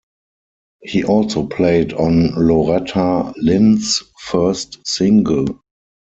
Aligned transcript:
He 0.81 1.03
also 1.03 1.45
played 1.45 1.93
on 1.93 2.29
Loretta 2.33 3.35
Lynn's 3.37 4.01
first 4.19 4.79
single. 4.87 5.45